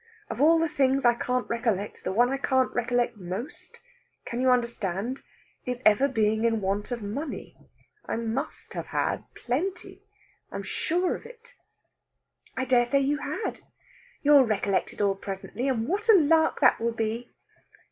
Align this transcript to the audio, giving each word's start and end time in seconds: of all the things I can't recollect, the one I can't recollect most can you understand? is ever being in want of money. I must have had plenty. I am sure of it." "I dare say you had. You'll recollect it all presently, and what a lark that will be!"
of 0.31 0.41
all 0.41 0.57
the 0.57 0.67
things 0.67 1.05
I 1.05 1.13
can't 1.13 1.47
recollect, 1.47 2.03
the 2.03 2.11
one 2.11 2.31
I 2.31 2.37
can't 2.37 2.73
recollect 2.73 3.17
most 3.17 3.79
can 4.25 4.41
you 4.41 4.49
understand? 4.49 5.21
is 5.63 5.79
ever 5.85 6.07
being 6.07 6.43
in 6.43 6.59
want 6.59 6.89
of 6.89 7.03
money. 7.03 7.55
I 8.07 8.15
must 8.15 8.73
have 8.73 8.87
had 8.87 9.25
plenty. 9.35 10.01
I 10.51 10.55
am 10.55 10.63
sure 10.63 11.15
of 11.15 11.27
it." 11.27 11.53
"I 12.57 12.65
dare 12.65 12.87
say 12.87 12.99
you 12.99 13.17
had. 13.19 13.59
You'll 14.23 14.43
recollect 14.43 14.91
it 14.91 15.01
all 15.01 15.13
presently, 15.13 15.67
and 15.69 15.87
what 15.87 16.09
a 16.09 16.17
lark 16.17 16.61
that 16.61 16.81
will 16.81 16.93
be!" 16.93 17.29